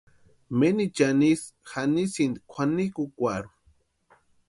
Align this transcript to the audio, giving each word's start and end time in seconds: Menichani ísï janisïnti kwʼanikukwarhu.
Menichani 0.59 1.27
ísï 1.33 1.51
janisïnti 1.69 2.39
kwʼanikukwarhu. 2.51 3.51